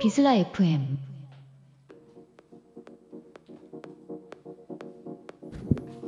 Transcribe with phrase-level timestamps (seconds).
[0.00, 0.98] VISLA FM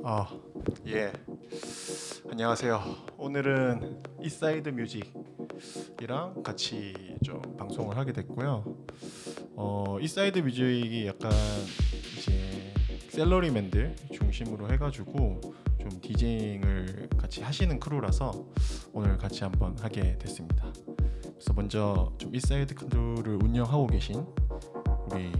[0.04, 0.28] 아,
[0.88, 1.12] 예.
[2.28, 2.82] 안녕하세요.
[3.16, 8.64] 오늘은 It.side Music이랑 같이 좀 방송을 하게 됐고요.
[9.54, 11.30] 어, It.side Music이 약간
[13.12, 15.38] 샐러리맨들 중심으로 해가지고
[15.78, 18.46] 좀 DJing을 같이 하시는 crew라서
[18.94, 20.72] 오늘 같이 한번 하게 됐습니다.
[21.20, 24.24] 그래서 먼저 좀 It.side crew를 운영하고 계신
[25.10, 25.30] 우리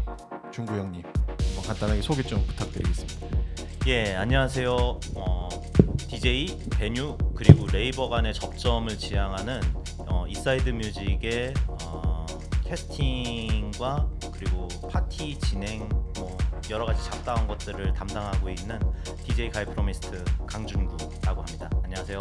[0.53, 3.39] 중구 형님 한번 간단하게 소개 좀 부탁드리겠습니다.
[3.87, 4.77] 예, 안녕하세요.
[5.15, 5.49] 어,
[5.97, 9.61] DJ, venue 그리고 raver 간의 접점을 지향하는
[9.97, 11.55] 어, It.side Music의
[11.87, 12.27] 어,
[12.65, 16.37] 캐스팅과 그리고 파티 진행 뭐
[16.71, 18.79] 여러 가지 잡다한 것들을 담당하고 있는
[19.25, 21.69] DJ 가이 프로미스트 강준구라고 합니다.
[21.85, 22.19] 안녕하세요.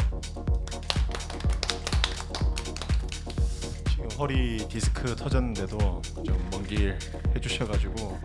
[3.89, 5.77] 지금 허리 디스크 터졌는데도
[6.25, 6.97] 좀 먼 길
[7.35, 8.19] 해주셔가지고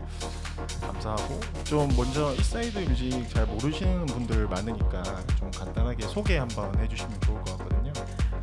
[0.81, 5.03] 감사하고 좀 먼저 It.side Music 잘 모르시는 분들 많으니까
[5.39, 7.76] 좀 간단하게 소개 한번 해주시면 좋을 것 같거든요.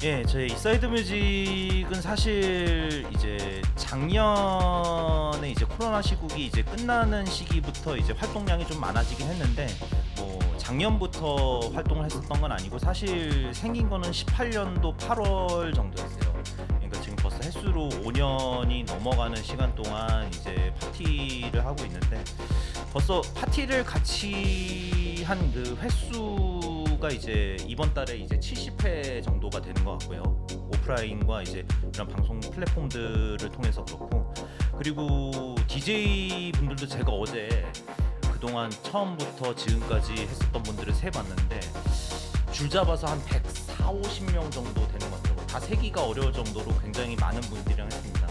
[0.04, 8.68] 예, 저희 It.side Music은 사실 이제 작년에 이제 코로나 시국이 이제 끝나는 시기부터 이제 활동량이
[8.68, 9.68] 좀 많아지긴 했는데
[10.18, 16.34] 뭐 작년부터 활동을 했었던 건 아니고 사실 생긴 거는 18년도 8월 정도였어요.
[16.68, 22.22] 그러니까 지금 벌써 횟수로 5년이 넘어가는 시간 동안 이제 파티를 하고 있는데
[22.92, 26.53] 벌써 파티를 같이 한 그 횟수
[27.04, 30.24] 가 이제 이번 달에 이제 70회 정도가 되는 것 같고요.
[30.54, 34.34] 오프라인과 이제 이런 방송 플랫폼들을 통해서 그렇고
[34.78, 37.70] 그리고 DJ 분들도 제가 어제
[38.32, 41.60] 그동안 처음부터 지금까지 했었던 분들을 세 봤는데
[42.54, 45.46] 줄잡아서 한 104, 50명 정도 되는 것 같아요.
[45.46, 48.30] 다 세기가 어려울 정도로 굉장히 많은 분들이랑 했습니다.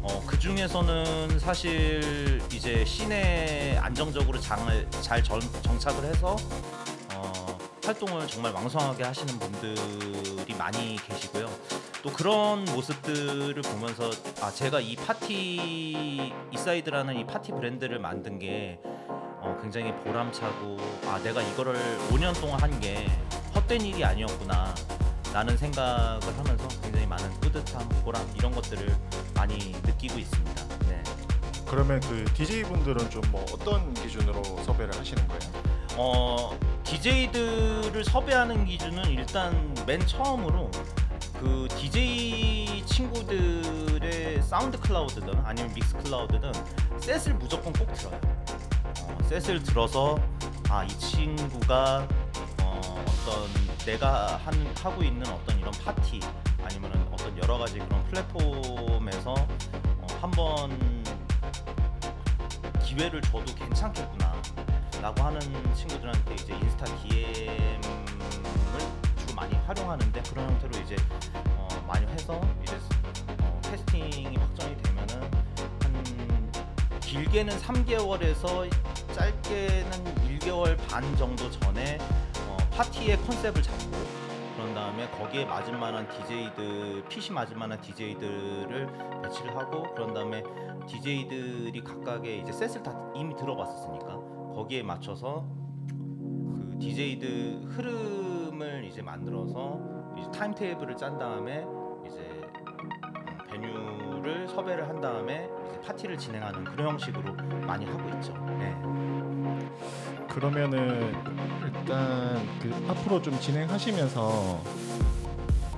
[0.00, 6.36] 어, 그 중에서는 사실 이제 scene에 안정적으로 장을 잘 전, 정착을 해서
[7.16, 11.48] 어, 활동을 정말 왕성하게 하시는 분들이 많이 계시고요.
[12.02, 14.10] 또 그런 모습들을 보면서
[14.42, 18.78] 아 제가 이 파티 It.side라는 이 파티 브랜드를 만든 게
[19.16, 20.76] 어, 굉장히 보람차고
[21.06, 21.74] 아 내가 이거를
[22.10, 23.06] 5년 동안 한 게
[23.54, 24.74] 헛된 일이 아니었구나
[25.32, 28.94] 라는 생각을 하면서 굉장히 많은 뿌듯함, 보람 이런 것들을
[29.34, 30.68] 많이 느끼고 있습니다.
[30.88, 31.02] 네.
[31.66, 35.40] 그러면 그 DJ 분들은 좀 뭐 어떤 기준으로 섭외를 하시는 거예요?
[35.96, 40.70] 어 DJ들을 섭외하는 기준은 일단 맨 처음으로
[41.40, 46.52] 그 DJ 친구들의 SoundCloud든 아니면 Mixcloud든
[47.00, 48.20] 셋을 무조건 꼭 들어요.
[49.00, 50.18] 어, 셋을 들어서
[50.68, 52.06] 아 이 친구가
[52.62, 53.48] 어, 어떤
[53.86, 56.20] 내가 하는 하고 있는 어떤 이런 파티
[56.62, 61.03] 아니면은 어떤 여러 가지 그런 플랫폼에서 어, 한번
[62.96, 64.40] 기회를 줘도 괜찮겠구나
[65.02, 65.40] 라고 하는
[65.74, 67.80] 친구들한테 이제 인스타 DM을
[69.16, 70.96] 주로 많이 활용하는데 그런 형태로 이제
[71.56, 72.78] 어, 많이 해서 이제
[73.40, 75.22] 어, 캐스팅이 확정이 되면은
[75.82, 76.52] 한
[77.00, 78.70] 길게는 3개월에서
[79.12, 81.98] 짧게는 1개월 반 정도 전에
[82.46, 84.23] 어, 파티의 컨셉을 잡고
[84.64, 90.42] 그런 다음에 거기에 맞을 만한 DJ들, PC 맞을 만한 DJ들을 배치를 하고 그런 다음에
[90.86, 94.06] DJ들이 각각의 이제 셋을 다 이미 들어봤었으니까
[94.54, 95.44] 거기에 맞춰서
[95.86, 99.80] 그 DJ들 흐름을 이제 만들어서
[100.16, 101.66] 이제 타임 테이블을 짠 다음에
[102.06, 107.34] 이제 음, 베뉴를 섭외를 한 다음에 이제 파티를 진행하는 그런 형식으로
[107.66, 108.32] 많이 하고 있죠.
[108.58, 109.23] 네.
[110.34, 111.14] 그러면은
[111.64, 114.60] 일단 그 앞으로 좀 진행하시면서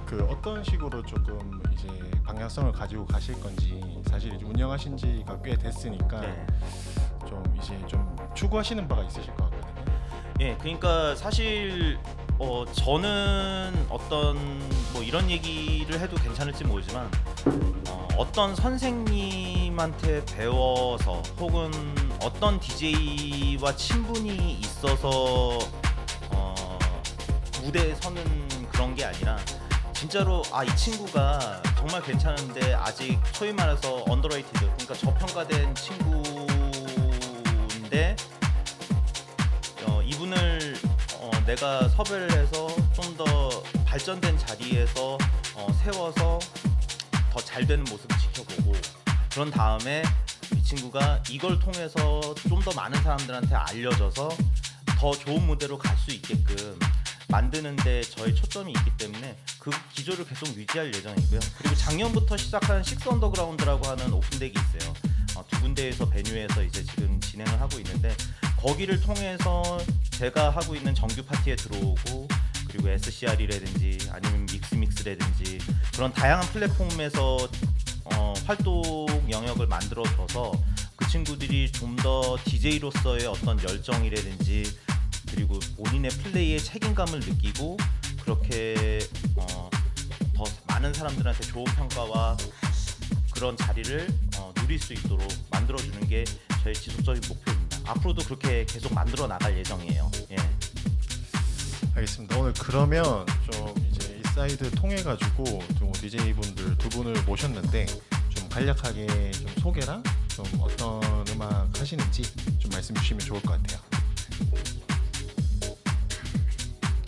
[0.06, 1.86] 그 어떤 식으로 조금 이제
[2.24, 6.46] 방향성을 가지고 가실 건지 사실 이제 운영하신 지가 꽤 됐으니까 네.
[7.28, 9.84] 좀 이제 좀 추구하시는 바가 있으실 것 같거든요.
[10.40, 11.98] 예, 그러니까 사실
[12.38, 14.36] 어 저는 어떤
[14.94, 17.10] 뭐 이런 얘기를 해도 괜찮을지 모르지만
[17.90, 21.70] 어, 어떤 선생님한테 배워서 혹은
[22.22, 25.58] 어떤 DJ와 친분이 있어서
[26.30, 26.78] 어,
[27.62, 28.22] 무대에 서는
[28.72, 29.36] 그런 게 아니라
[29.94, 37.26] 진짜로 아 이 친구가 정말 괜찮은데 아직 소위 말해서 underrated 그러니까 저평가된 친구인데
[39.86, 40.76] 어, 이분을
[41.20, 43.24] 어, 내가 섭외를 해서 좀 더
[43.86, 45.16] 발전된 자리에서
[45.54, 46.38] 어, 세워서
[47.32, 48.72] 더 잘 되는 모습을 지켜보고
[49.32, 50.25] 그런 다음에 이
[50.66, 54.28] 친구가 이걸 통해서 좀 더 많은 사람들한테 알려져서
[54.98, 56.76] 더 좋은 무대로 갈 수 있게끔
[57.28, 61.40] 만드는데 저희 초점이 있기 때문에 그 기조를 계속 유지할 예정이고요.
[61.58, 64.94] 그리고 작년부터 시작한 Six Underground라고 하는 open deck이 있어요.
[65.36, 68.14] 어, 두 군데에서 베뉴에서 이제 지금 진행을 하고 있는데
[68.56, 69.78] 거기를 통해서
[70.10, 72.28] 제가 하고 있는 정규 파티에 들어오고
[72.68, 75.58] 그리고 SCR이라든지 아니면 믹스믹스라든지
[75.94, 77.48] 그런 다양한 플랫폼에서
[78.14, 80.52] 어, 활동 영역을 만들어줘서
[80.96, 84.78] 그 친구들이 좀 더 DJ로서의 어떤 열정이라든지
[85.30, 87.78] 그리고 본인의 플레이에 책임감을 느끼고
[88.22, 89.00] 그렇게
[89.36, 89.70] 어,
[90.34, 92.36] 더 많은 사람들한테 좋은 평가와
[93.32, 94.06] 그런 자리를
[94.38, 96.24] 어, 누릴 수 있도록 만들어주는 게
[96.62, 97.78] 저희 지속적인 목표입니다.
[97.86, 100.10] 앞으로도 그렇게 계속 만들어 나갈 예정이에요.
[100.32, 100.36] 예.
[101.94, 102.36] 알겠습니다.
[102.38, 105.44] 오늘 그러면 좀 이제 It.side 통해 가지고
[105.78, 107.86] 좀 DJ 분들 두 분을 모셨는데
[108.28, 111.00] 좀 간략하게 좀 소개랑 좀 어떤
[111.30, 112.22] 음악 하시는지
[112.58, 113.80] 좀 말씀 주시면 좋을 것 같아요.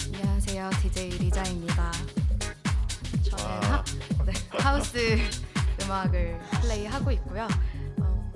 [0.06, 0.70] 안녕하세요.
[0.80, 1.92] DJ 리자입니다.
[3.24, 3.60] 저는 와.
[3.60, 3.84] 하,
[4.24, 5.18] 네, 하우스
[5.82, 7.46] 음악을 플레이하고 있고요.
[7.98, 8.32] 어,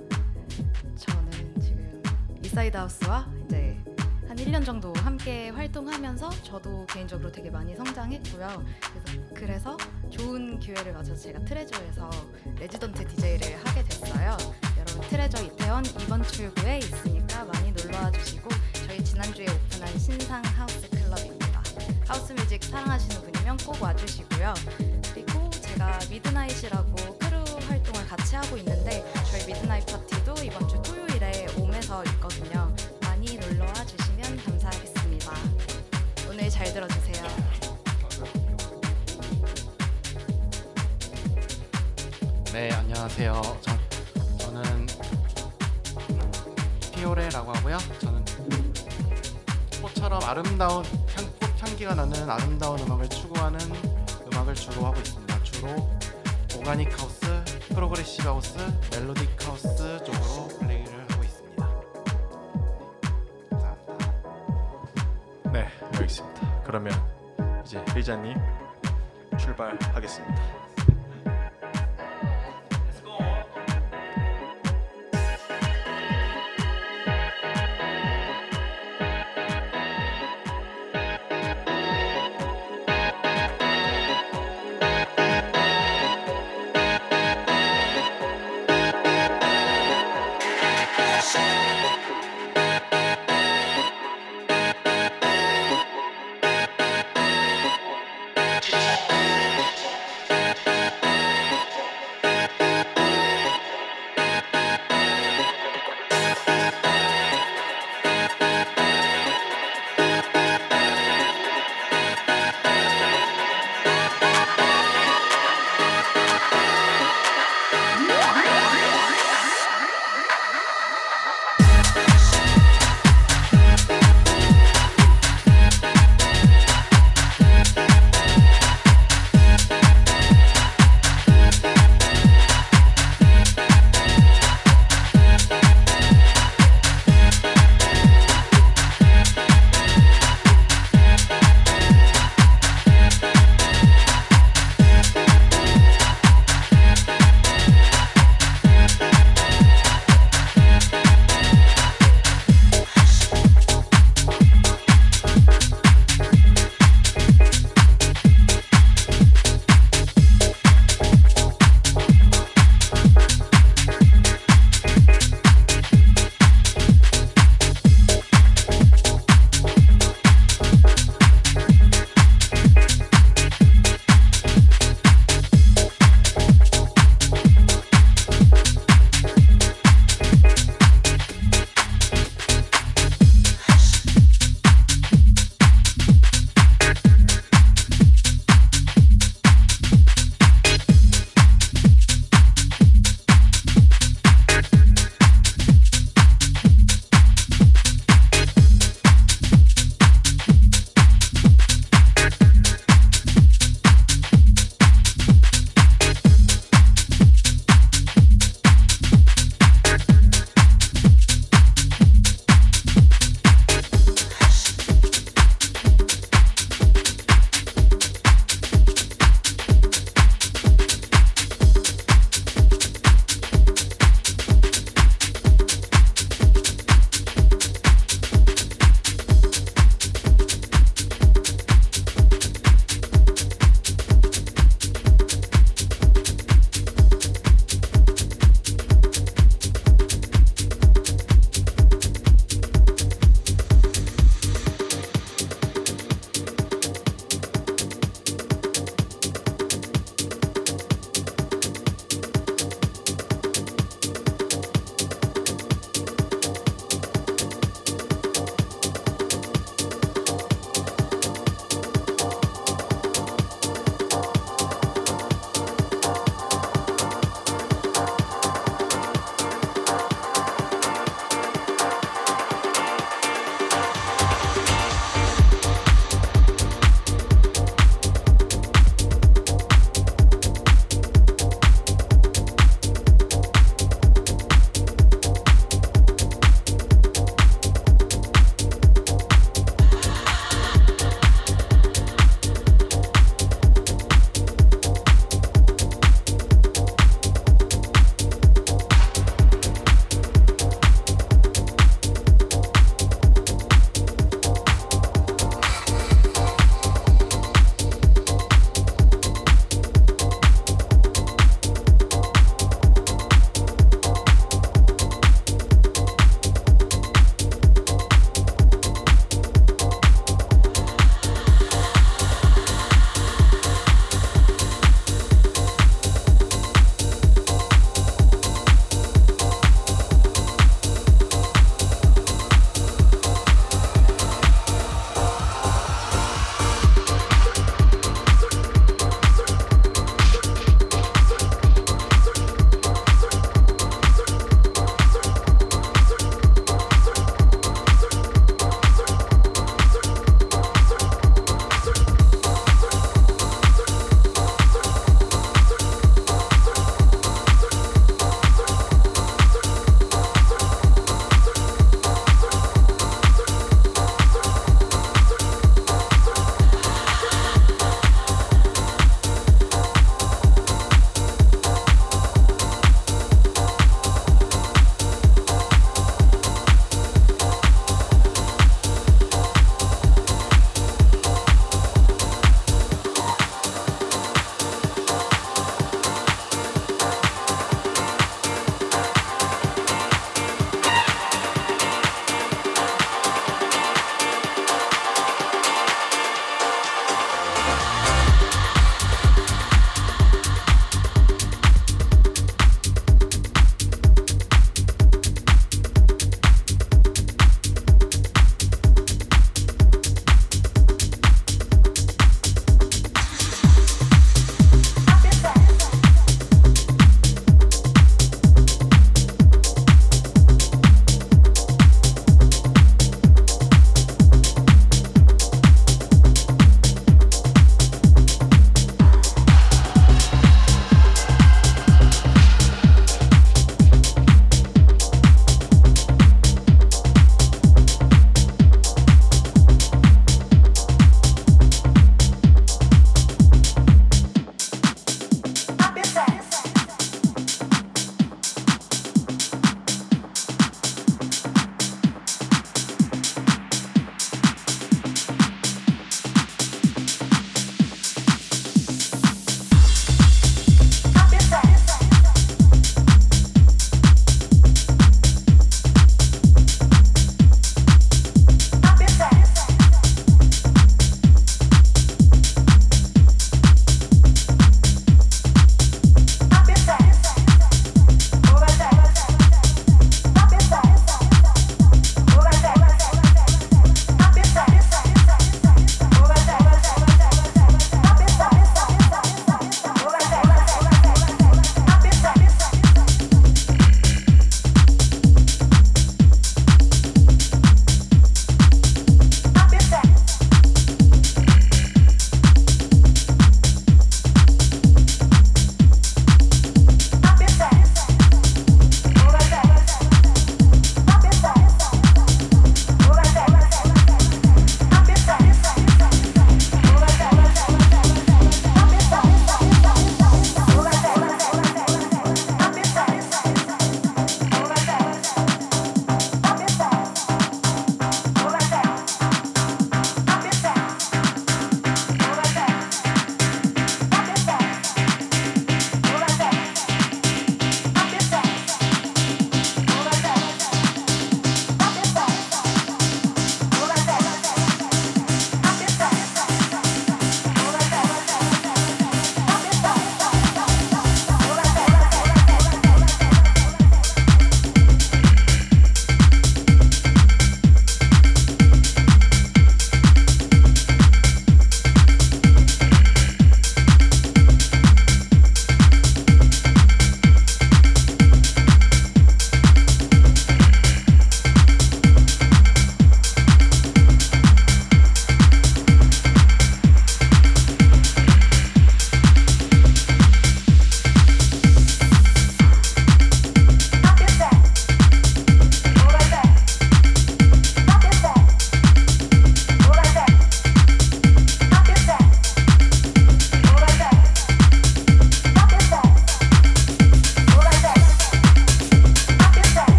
[0.99, 2.03] 저는 지금
[2.43, 3.75] It.side house와 이제
[4.33, 8.65] 한 1년 정도 함께 활동하면서 저도 개인적으로 되게 많이 성장했고요.
[8.81, 9.77] 그래서, 그래서
[10.09, 12.09] 좋은 기회를 맞아서 제가 Treasure에서
[12.57, 14.35] resident DJ를 하게 됐어요.
[14.75, 18.49] 여러분 Treasure 이태원 이번 출구에 있으니까 많이 놀러와 주시고
[18.87, 21.61] 저희 지난주에 오픈한 신상 하우스 클럽입니다.
[22.07, 24.55] house music 사랑하시는 분이면 꼭 와주시고요.
[25.13, 27.37] 그리고 제가 Midnight이라고 crew
[27.67, 32.72] 활동을 같이 하고 있는데 저희 Midnight 파티도 이번 주 토요일에 옴에서 있거든요.
[36.53, 37.27] 잘 들어주세요.
[42.53, 43.41] 네, 안녕하세요.
[43.61, 43.71] 저,
[44.37, 44.87] 저는
[46.93, 47.79] 피오레라고 하고요.
[47.99, 48.23] 저는
[49.81, 50.85] 꽃처럼 아름다운
[51.15, 53.59] 향, 꽃 향기가 나는 아름다운 음악을 추구하는
[54.31, 55.41] 음악을 주로 하고 있습니다.
[55.41, 55.89] 주로
[56.55, 57.43] organic house,
[57.73, 58.57] progressive house,
[58.91, 60.62] melodic house 쪽으로
[66.73, 66.91] 그러면
[67.63, 68.35] 이제 리자님
[69.37, 70.62] 출발하겠습니다.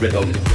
[0.00, 0.47] Rhythm.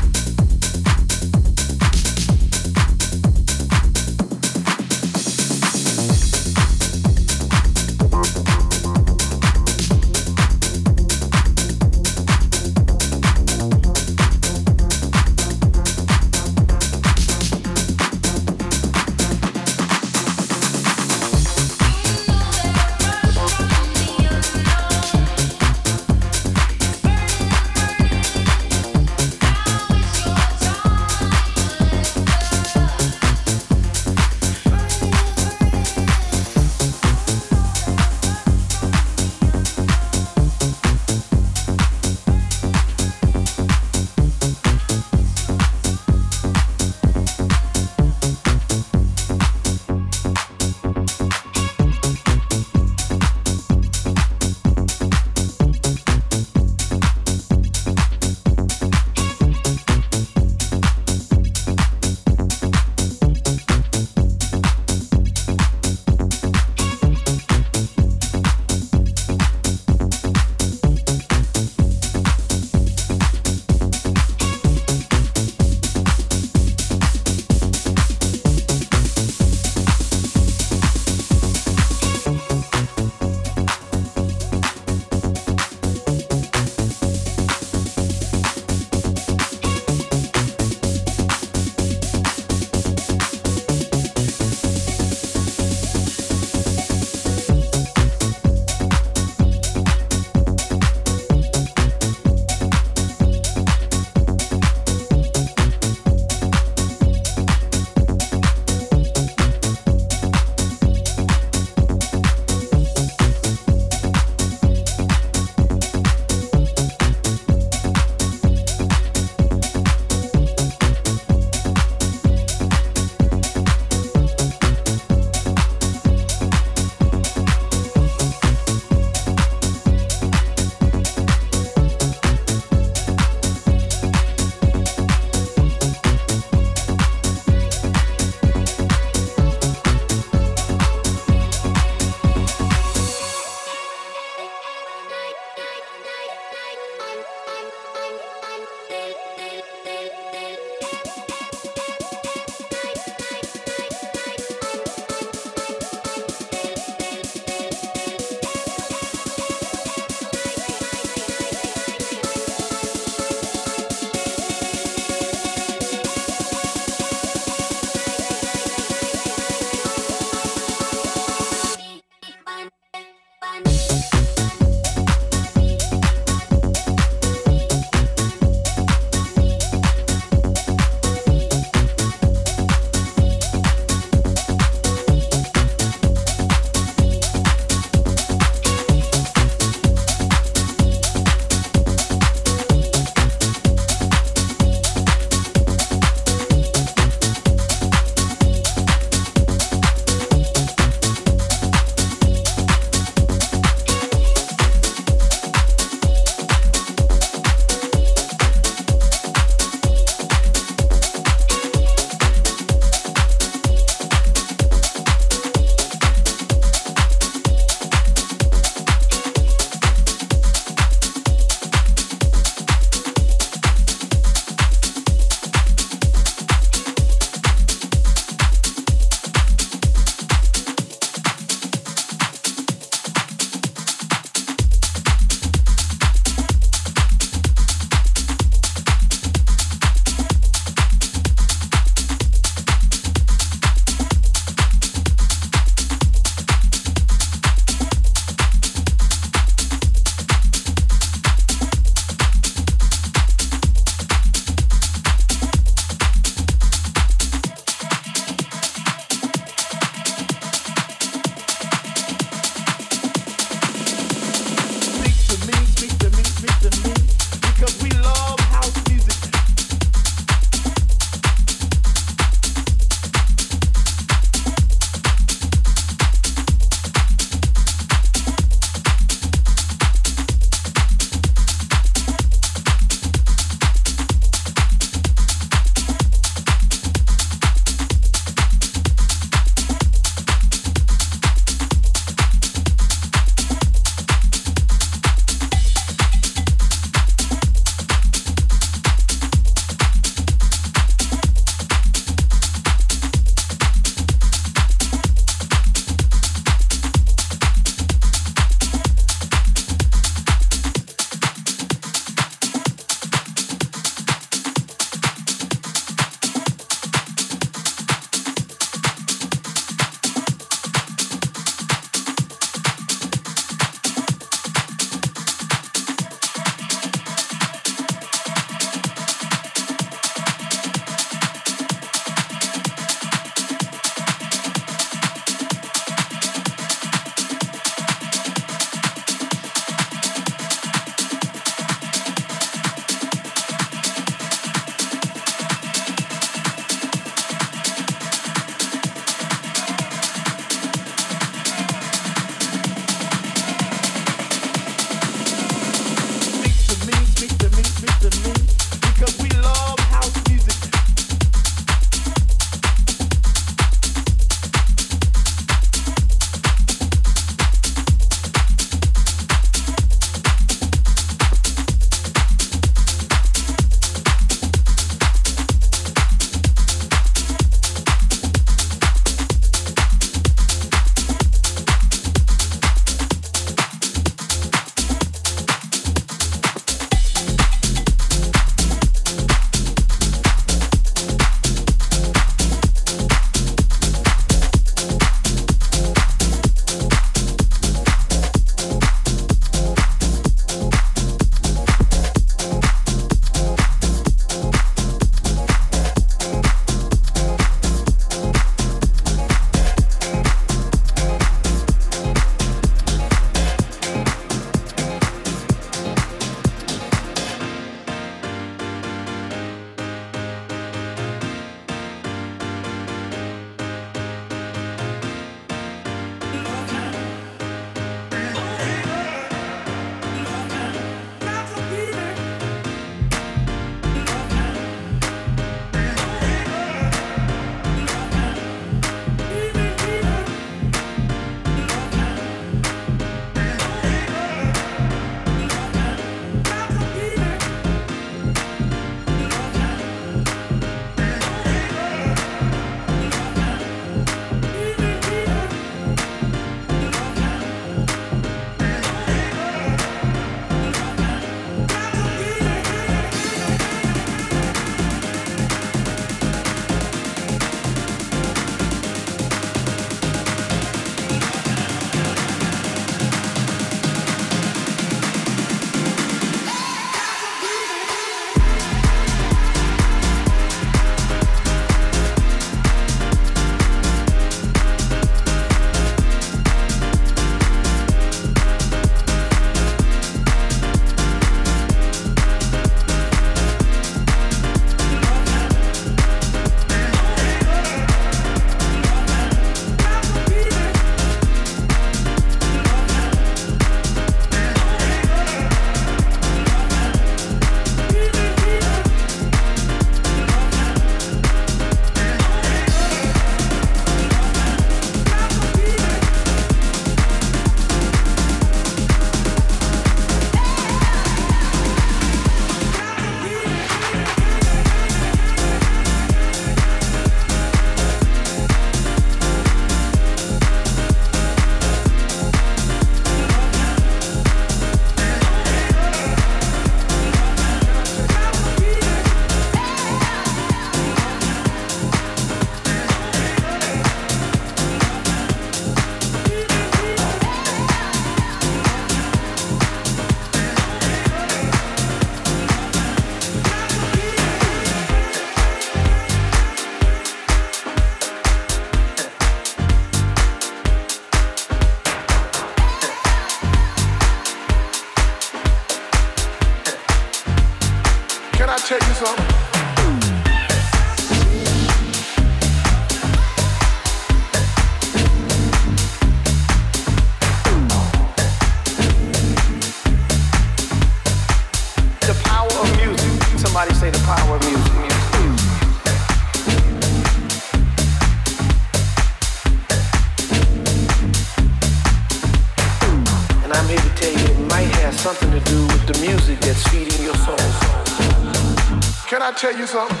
[599.21, 600.00] Can I tell you something?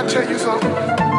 [0.00, 1.09] I tell you something?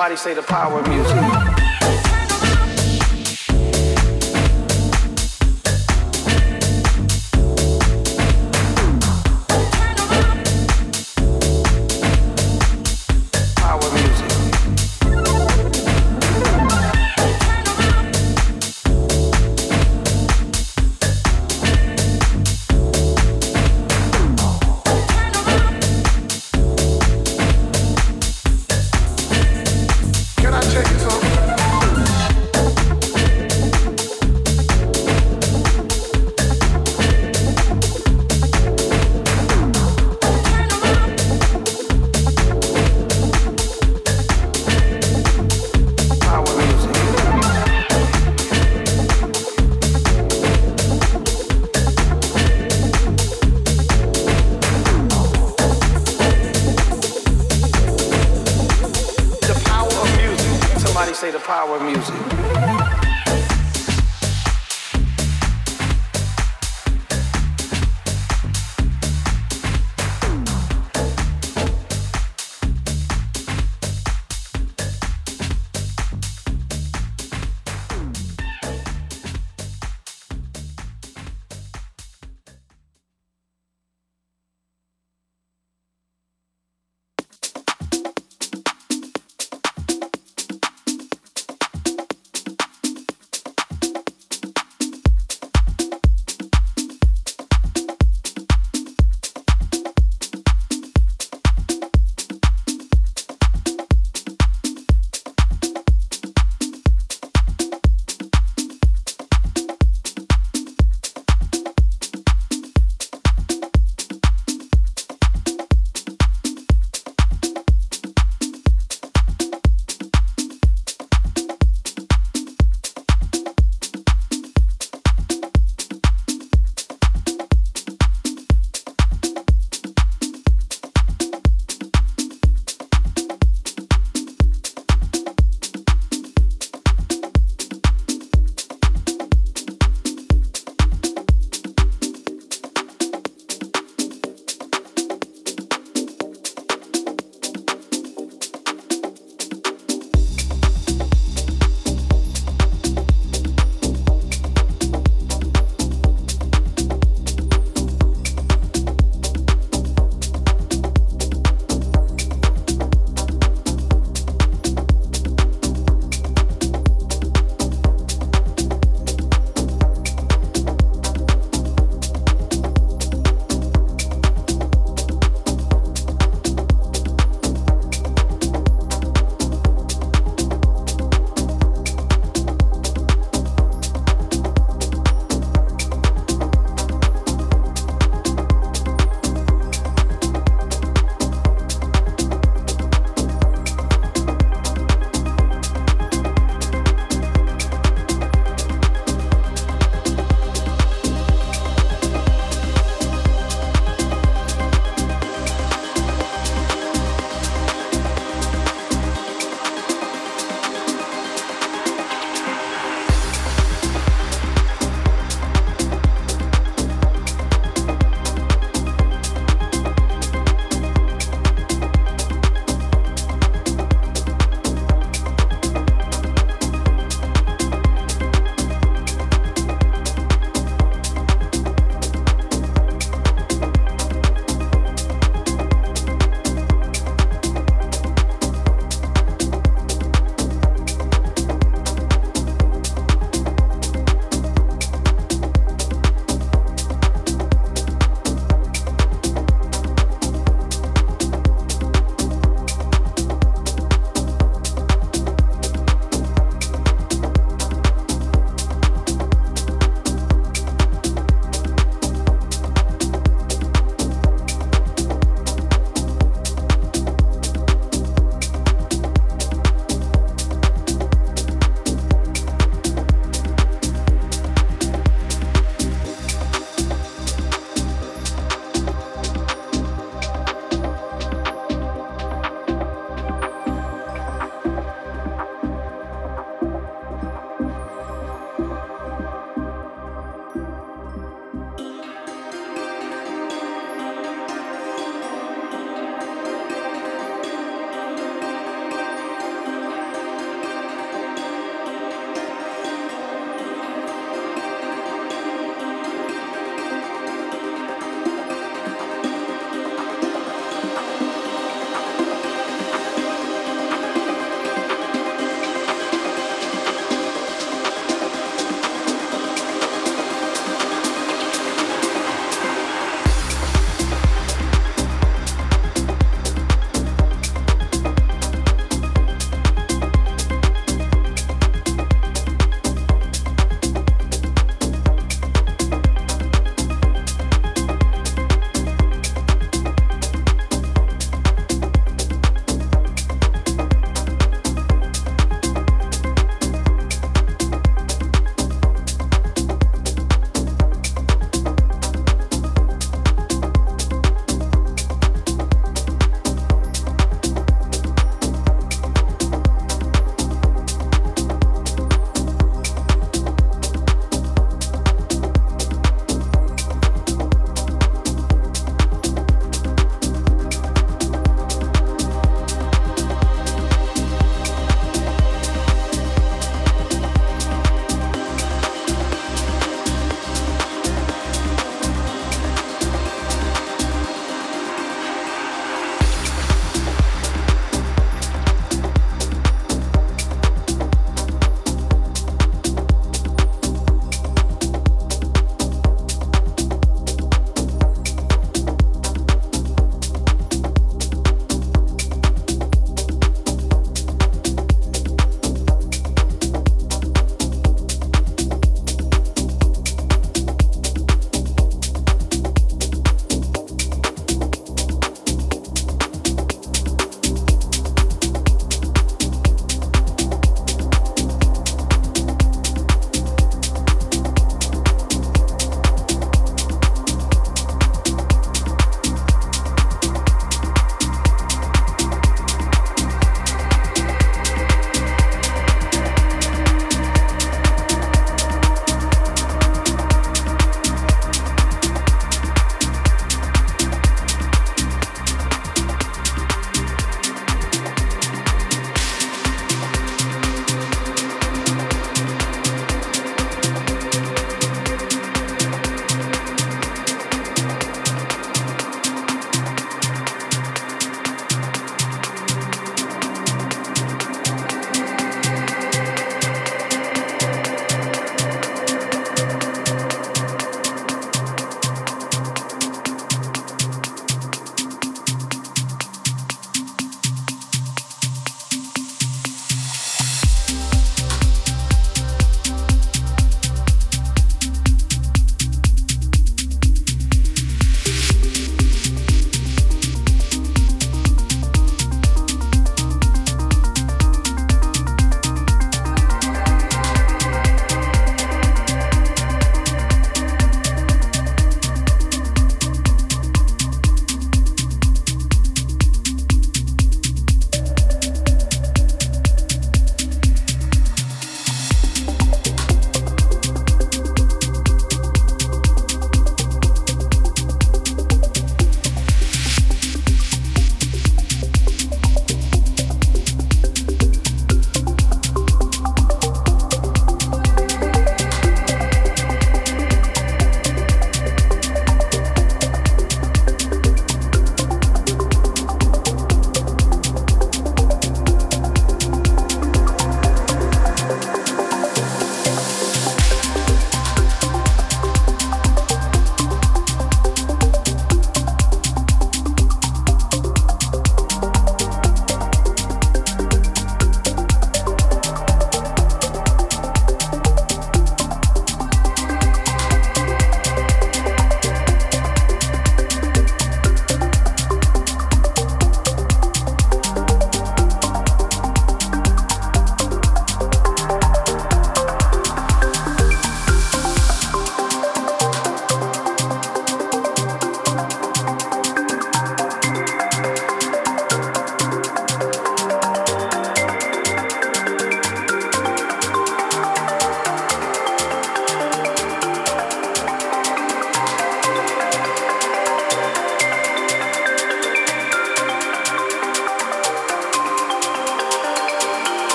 [0.00, 0.99] Somebody say the power of music.